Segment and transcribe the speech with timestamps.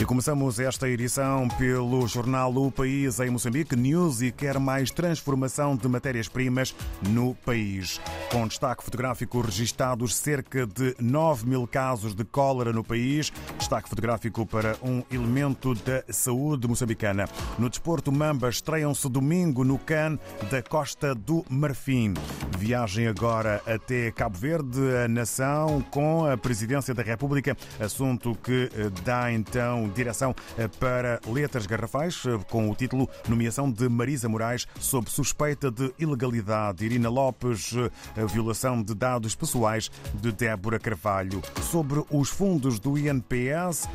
[0.00, 5.74] E começamos esta edição pelo jornal O País em Moçambique News e quer mais transformação
[5.74, 6.72] de matérias-primas
[7.08, 8.00] no país.
[8.30, 13.32] Com destaque fotográfico registados cerca de 9 mil casos de cólera no país.
[13.56, 17.26] Destaque fotográfico para um elemento da saúde moçambicana.
[17.58, 20.18] No desporto, Mamba estreiam-se domingo no CAN
[20.50, 22.12] da Costa do Marfim.
[22.58, 28.68] Viagem agora até Cabo Verde, a nação, com a presidência da República, assunto que
[29.04, 30.34] dá então direção
[30.78, 36.84] para letras garrafais, com o título Nomeação de Marisa Moraes sob suspeita de ilegalidade.
[36.84, 37.72] Irina Lopes,
[38.20, 41.42] a violação de dados pessoais de Débora Carvalho.
[41.62, 43.88] Sobre os fundos do INPS,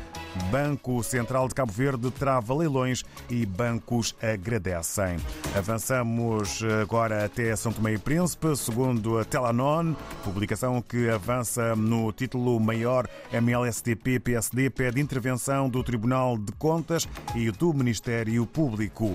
[0.50, 5.16] Banco Central de Cabo Verde trava leilões e bancos agradecem.
[5.56, 9.94] Avançamos agora até São Tomé e Príncipe, segundo a Telanon,
[10.24, 17.72] publicação que avança no título maior MLSTP-PSD pede intervenção do Tribunal de Contas e do
[17.72, 19.14] Ministério Público.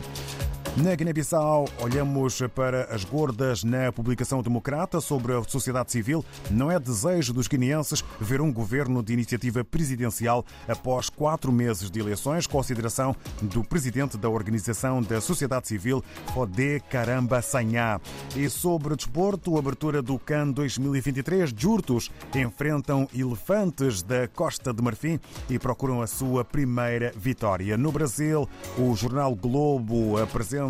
[0.84, 6.24] Na Guiné-Bissau, olhamos para as gordas na publicação democrata sobre a sociedade civil.
[6.50, 12.00] Não é desejo dos guineenses ver um governo de iniciativa presidencial após quatro meses de
[12.00, 16.02] eleições, consideração do presidente da Organização da Sociedade Civil,
[16.34, 18.00] Fodé Caramba Sanhá.
[18.34, 25.20] E sobre desporto, abertura do CAN 2023, Jurtos enfrentam elefantes da Costa de Marfim
[25.50, 27.76] e procuram a sua primeira vitória.
[27.76, 30.69] No Brasil, o jornal Globo apresenta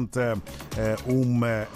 [1.06, 1.68] uma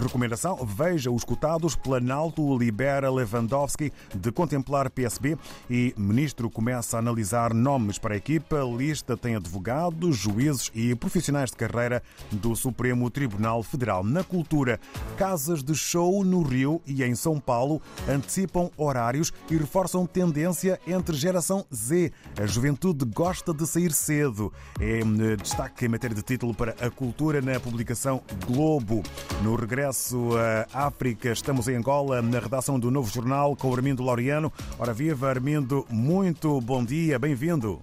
[0.00, 0.56] recomendação.
[0.64, 1.74] Veja os cotados.
[1.74, 5.36] Planalto libera Lewandowski de contemplar PSB
[5.70, 8.58] e ministro começa a analisar nomes para a equipa.
[8.76, 14.04] Lista tem advogados, juízes e profissionais de carreira do Supremo Tribunal Federal.
[14.04, 14.80] Na cultura,
[15.16, 21.16] casas de show no Rio e em São Paulo antecipam horários e reforçam tendência entre
[21.16, 22.12] geração Z.
[22.40, 24.52] A juventude gosta de sair cedo.
[24.80, 25.00] É
[25.36, 29.02] destaque em matéria de título para a cultura na publicação Globo.
[29.42, 30.30] No regresso
[30.72, 34.52] à África, estamos em Angola, na redação do Novo Jornal, com Armindo Laureano.
[34.78, 37.80] Ora viva, Armindo, muito bom dia, bem-vindo.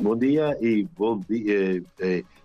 [0.00, 1.82] Bom dia e bom dia.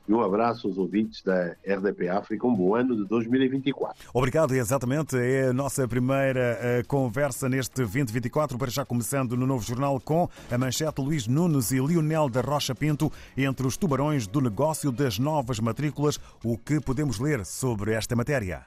[0.07, 2.45] E um abraço aos ouvintes da RDP África.
[2.45, 4.09] Um bom ano de 2024.
[4.13, 5.15] Obrigado, exatamente.
[5.17, 10.57] É a nossa primeira conversa neste 2024, para já começando no novo jornal com a
[10.57, 15.59] manchete Luís Nunes e Lionel da Rocha Pinto entre os tubarões do negócio das novas
[15.61, 16.19] matrículas.
[16.43, 18.65] O que podemos ler sobre esta matéria?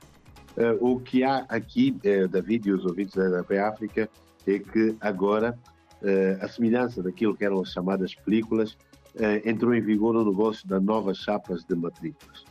[0.81, 1.95] O que há aqui,
[2.31, 4.09] David e os ouvintes da RDP África,
[4.47, 5.59] é que agora
[6.41, 8.75] a semelhança daquilo que eram as chamadas películas
[9.45, 12.45] entrou em vigor o negócio das novas chapas de matrículas.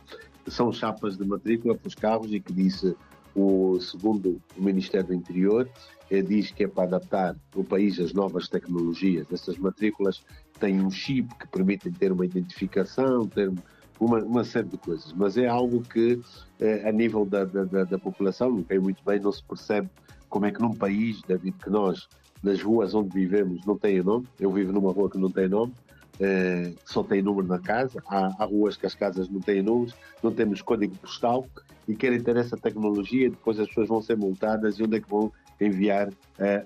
[0.48, 2.96] São chapas de matrícula para os carros e que disse
[3.34, 5.68] o segundo o Ministério do Interior
[6.10, 9.26] diz que é para adaptar o país às novas tecnologias.
[9.32, 10.22] Essas matrículas
[10.60, 13.52] têm um chip que permite ter uma identificação, ter
[13.98, 16.20] uma, uma série de coisas, mas é algo que
[16.86, 19.88] a nível da, da, da população, não cai muito bem, não se percebe
[20.28, 22.08] como é que num país, David, que nós
[22.42, 25.72] nas ruas onde vivemos não tem nome, eu vivo numa rua que não tem nome,
[26.18, 29.94] Uh, só tem número na casa, há, há, ruas que as casas não têm números,
[30.22, 31.46] não temos código postal
[31.86, 35.10] e querem ter essa tecnologia, depois as pessoas vão ser multadas e onde é que
[35.10, 36.12] vão enviar uh,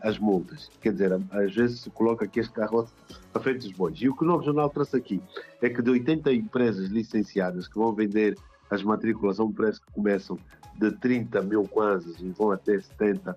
[0.02, 0.70] as multas?
[0.80, 2.92] Quer dizer, às vezes se coloca aqui este carroça
[3.34, 3.96] à frente dos bois.
[4.00, 5.20] E o que o Novo Jornal trouxe aqui
[5.60, 8.36] é que de 80 empresas licenciadas que vão vender
[8.70, 10.38] as matrículas a um preço que começam
[10.78, 13.36] de 30 mil kwanzas e vão até 70,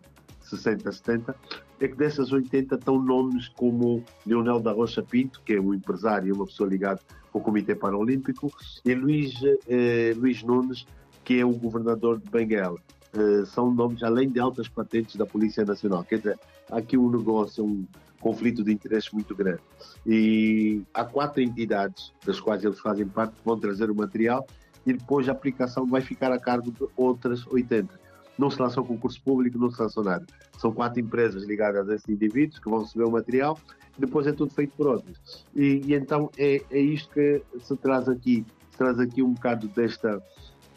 [0.56, 1.36] 60, 70,
[1.80, 6.30] é que dessas 80 estão nomes como Leonel da Rocha Pinto, que é um empresário
[6.30, 7.00] e uma pessoa ligada
[7.34, 8.52] ao Comitê Paralímpico,
[8.86, 9.34] e Luís,
[9.68, 10.86] eh, Luís Nunes,
[11.24, 12.78] que é o governador de Benguela.
[13.14, 16.04] Eh, são nomes, além de altas patentes da Polícia Nacional.
[16.04, 16.40] Quer dizer,
[16.72, 17.86] há aqui um negócio, um
[18.20, 19.62] conflito de interesses muito grande.
[20.06, 24.48] E há quatro entidades, das quais eles fazem parte, que vão trazer o material
[24.86, 28.03] e depois a aplicação vai ficar a cargo de outras 80
[28.38, 30.26] não se lançou concurso público, não se lançou nada.
[30.58, 33.58] São quatro empresas ligadas a esses indivíduos que vão receber o material
[33.98, 35.46] depois é tudo feito por outros.
[35.56, 38.46] E, e então é, é isto que se traz aqui.
[38.72, 40.22] Se traz aqui um bocado desta,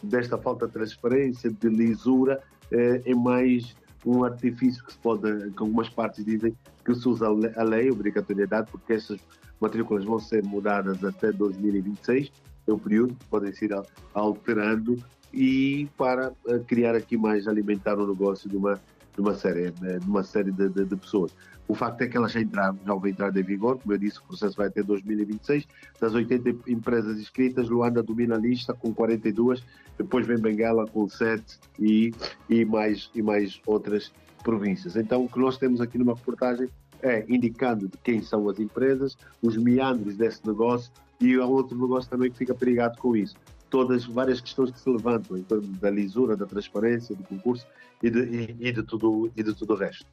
[0.03, 3.75] desta falta de transparência, de lisura, é, é mais
[4.05, 6.55] um artifício que se pode, que algumas partes dizem
[6.85, 9.19] que se usa a lei, a obrigatoriedade, porque essas
[9.61, 12.31] matrículas vão ser mudadas até 2026,
[12.69, 13.70] é o período que podem ser
[14.14, 15.02] alterando
[15.32, 16.32] e para
[16.67, 18.81] criar aqui mais, alimentar o negócio de uma,
[19.14, 21.32] de uma série, de, uma série de, de, de pessoas.
[21.69, 24.19] O facto é que elas já, entraram, já vão entrar em vigor, como eu disse,
[24.20, 25.67] o processo vai até 2026.
[26.00, 29.64] Das 80 empresas inscritas, Luanda domina a lista com 42,
[29.99, 32.14] depois vem Benguela com 7 e,
[32.49, 34.12] e, mais, e mais outras
[34.44, 34.94] províncias.
[34.94, 36.69] Então, o que nós temos aqui numa reportagem
[37.02, 42.08] é indicando de quem são as empresas, os meandros desse negócio e há outro negócio
[42.08, 43.34] também que fica perigado com isso.
[43.69, 47.67] Todas várias questões que se levantam em torno da lisura, da transparência, do concurso
[48.03, 50.07] e de, e, e de, tudo, e de tudo o resto.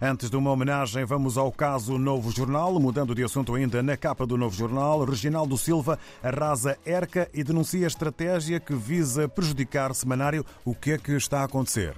[0.00, 2.78] Antes de uma homenagem, vamos ao caso Novo Jornal.
[2.80, 7.86] Mudando de assunto ainda na capa do Novo Jornal, Reginaldo Silva arrasa ERCA e denuncia
[7.86, 10.44] a estratégia que visa prejudicar semanário.
[10.64, 11.94] O que é que está a acontecer?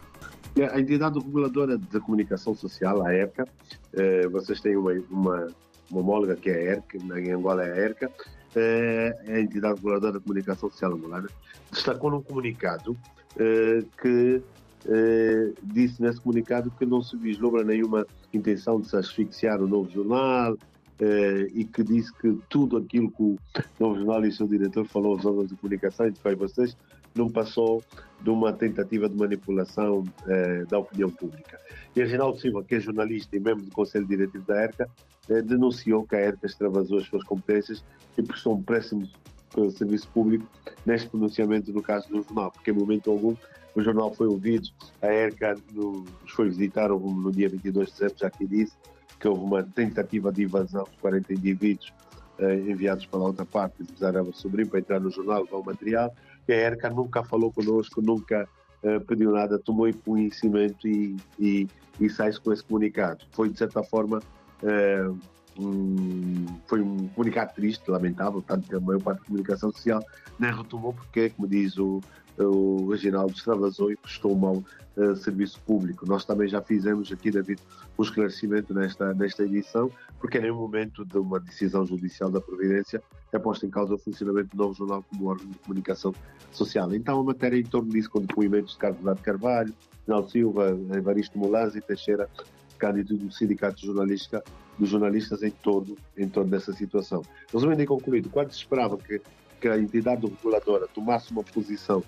[0.73, 3.47] A entidade reguladora da comunicação social, a ERCA,
[3.93, 5.49] eh, vocês têm uma, uma,
[5.91, 8.11] uma homóloga que é a ERCA, em Angola é a ERCA,
[8.56, 11.29] é a entidade reguladora da comunicação social angolana,
[11.70, 12.97] destacou num comunicado
[13.38, 14.43] eh, que
[14.88, 19.91] eh, disse nesse comunicado que não se vislumbra nenhuma intenção de se asfixiar o novo
[19.91, 20.56] jornal
[21.00, 23.37] eh, e que disse que tudo aquilo que o
[23.79, 26.76] novo jornal e o seu diretor falou aos órgãos de comunicação e de vocês
[27.14, 27.82] não passou
[28.20, 31.59] de uma tentativa de manipulação eh, da opinião pública.
[31.94, 34.88] E Reginaldo Silva, que é jornalista e membro do Conselho Diretivo da ERCA,
[35.28, 37.84] denunciou que a ERCA extravasou as suas competências
[38.17, 39.08] e prestou um péssimo
[39.56, 40.46] eh, serviço público
[40.84, 43.34] neste pronunciamento no caso do jornal, porque em momento algum
[43.75, 44.69] o jornal foi ouvido,
[45.02, 48.75] a ERCA nos foi visitar no dia 22 de dezembro, já que disse
[49.20, 51.93] que houve uma tentativa de invasão de 40 indivíduos
[52.38, 56.14] eh, enviados para outra parte Zaraba Sobrinho para entrar no jornal levar o material,
[56.49, 58.49] e a ERCA nunca falou connosco, nunca
[58.82, 61.69] eh, pediu nada, tomou conhecimento e, e,
[62.00, 63.25] e sai-se com esse comunicado.
[63.32, 64.20] Foi, de certa forma,
[64.62, 65.11] eh,
[65.58, 70.03] um, foi um comunicado triste, lamentável, tanto que a maior parte da comunicação social
[70.38, 72.00] nem retomou, porque, como diz o,
[72.38, 74.62] o Reginaldo extravasou e prestou mau
[74.97, 76.06] uh, serviço público.
[76.06, 77.61] Nós também já fizemos aqui, David,
[77.99, 83.02] um esclarecimento nesta, nesta edição, porque nenhum momento de uma decisão judicial da Providência
[83.32, 86.14] é posto em causa o funcionamento do novo jornal como órgão de comunicação
[86.52, 86.93] social.
[86.94, 89.75] Então, a matéria em torno disso, com depoimentos de Carlos de Carvalho,
[90.06, 92.29] Naldo Silva, Evaristo Mulanz e Teixeira,
[92.76, 94.43] candidato do Sindicato Jornalística,
[94.78, 97.23] dos jornalistas em torno, em torno dessa situação.
[97.52, 99.20] Resumindo e concluído, quando se esperava que,
[99.61, 102.02] que a entidade reguladora tomasse uma posição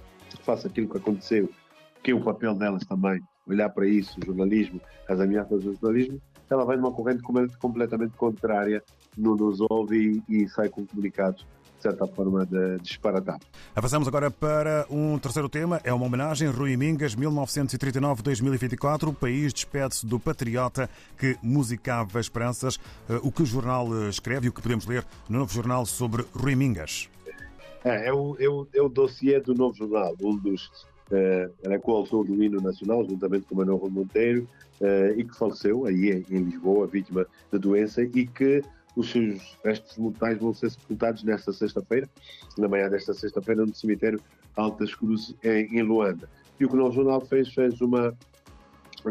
[0.44, 1.50] face àquilo que aconteceu,
[2.02, 6.20] que é o papel delas também, olhar para isso, o jornalismo, as ameaças do jornalismo,
[6.50, 7.22] ela vai numa corrente
[7.58, 8.82] completamente contrária,
[9.20, 11.46] não nos ouve e, e sai com comunicados
[11.78, 12.76] de certa forma, de.
[13.74, 15.80] Avançamos agora para um terceiro tema.
[15.84, 16.48] É uma homenagem.
[16.48, 19.08] Rui Mingas, 1939-2024.
[19.08, 22.78] O país despede-se do patriota que musicava esperanças.
[23.08, 25.86] Eh, o que o jornal eh, escreve e o que podemos ler no novo jornal
[25.86, 27.08] sobre Rui Mingas?
[27.84, 30.66] É, é, o, é, o, é o dossiê do novo jornal, um dos.
[31.10, 34.46] Uh, era coautor do hino nacional, juntamente com Manuel Monteiro,
[34.78, 38.62] uh, e que faleceu aí em Lisboa, vítima da doença, e que
[38.98, 42.08] os seus restos mortais vão ser sepultados nesta sexta-feira,
[42.58, 44.20] na manhã desta sexta-feira, no cemitério
[44.56, 46.28] Altas Cruzes, em, em Luanda.
[46.58, 48.12] E o que o Jornal fez, fez uma,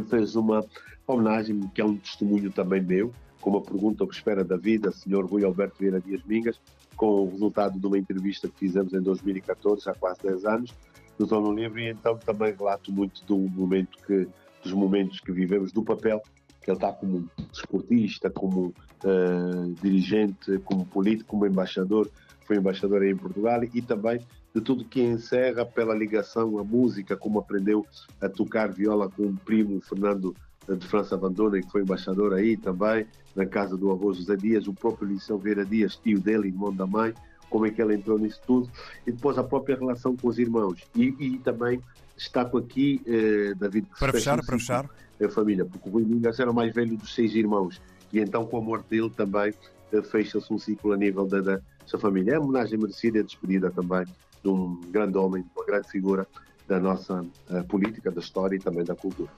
[0.09, 0.65] fez uma
[1.07, 4.91] homenagem, que é um testemunho também meu, com uma pergunta o que espera da vida,
[4.91, 5.25] Sr.
[5.25, 6.59] Rui Alberto Vieira Dias Mingas,
[6.97, 10.73] com o resultado de uma entrevista que fizemos em 2014, há quase 10 anos,
[11.17, 14.27] no Zona Livre, e então também relato muito do momento que,
[14.61, 16.21] dos momentos que vivemos, do papel
[16.61, 22.09] que ele está como desportista, como uh, dirigente, como político, como embaixador,
[22.45, 24.21] foi embaixador aí em Portugal e também
[24.55, 27.85] de tudo que encerra pela ligação à música, como aprendeu
[28.21, 30.35] a tocar viola com o primo Fernando
[30.67, 33.05] eh, de França Abandona, que foi embaixador aí também,
[33.35, 36.87] na casa do avô José Dias, o próprio Liceu Vera Dias, tio dele, irmão da
[36.87, 37.13] mãe,
[37.49, 38.69] como é que ele entrou nisso tudo,
[39.05, 40.81] e depois a própria relação com os irmãos.
[40.95, 41.79] E, e também
[42.15, 43.87] destaco aqui, eh, David...
[43.99, 44.89] Para fechar, para fechar
[45.23, 47.79] a família, porque o Rui Mingas era o mais velho dos seis irmãos
[48.11, 49.53] e então com a morte dele também
[49.91, 52.33] eh, fecha-se um ciclo a nível da, da sua família.
[52.33, 54.05] É uma homenagem merecida e despedida também
[54.43, 56.27] de um grande homem, uma grande figura
[56.67, 59.31] da nossa uh, política, da história e também da cultura.